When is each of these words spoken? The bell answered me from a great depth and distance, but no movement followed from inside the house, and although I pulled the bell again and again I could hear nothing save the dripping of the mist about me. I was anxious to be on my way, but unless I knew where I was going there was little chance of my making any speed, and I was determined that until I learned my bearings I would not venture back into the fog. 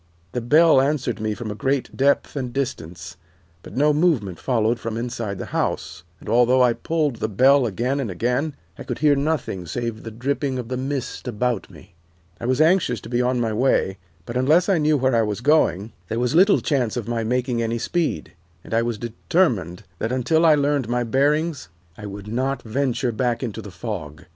The 0.31 0.41
bell 0.41 0.81
answered 0.81 1.19
me 1.21 1.35
from 1.35 1.51
a 1.51 1.53
great 1.53 1.95
depth 1.95 2.35
and 2.35 2.51
distance, 2.51 3.17
but 3.61 3.77
no 3.77 3.93
movement 3.93 4.39
followed 4.39 4.79
from 4.79 4.97
inside 4.97 5.37
the 5.37 5.45
house, 5.53 6.03
and 6.19 6.27
although 6.27 6.63
I 6.63 6.73
pulled 6.73 7.17
the 7.17 7.29
bell 7.29 7.67
again 7.67 7.99
and 7.99 8.09
again 8.09 8.55
I 8.79 8.83
could 8.83 8.97
hear 8.97 9.15
nothing 9.15 9.67
save 9.67 10.01
the 10.01 10.09
dripping 10.09 10.57
of 10.57 10.69
the 10.69 10.75
mist 10.75 11.27
about 11.27 11.69
me. 11.69 11.93
I 12.39 12.47
was 12.47 12.59
anxious 12.59 12.99
to 13.01 13.09
be 13.09 13.21
on 13.21 13.39
my 13.39 13.53
way, 13.53 13.99
but 14.25 14.35
unless 14.35 14.67
I 14.67 14.79
knew 14.79 14.97
where 14.97 15.15
I 15.15 15.21
was 15.21 15.39
going 15.39 15.91
there 16.09 16.17
was 16.19 16.33
little 16.33 16.61
chance 16.61 16.97
of 16.97 17.07
my 17.07 17.23
making 17.23 17.61
any 17.61 17.77
speed, 17.77 18.33
and 18.63 18.73
I 18.73 18.81
was 18.81 18.97
determined 18.97 19.83
that 19.99 20.11
until 20.11 20.47
I 20.47 20.55
learned 20.55 20.89
my 20.89 21.03
bearings 21.03 21.69
I 21.95 22.07
would 22.07 22.27
not 22.27 22.63
venture 22.63 23.11
back 23.11 23.43
into 23.43 23.61
the 23.61 23.69
fog. 23.69 24.25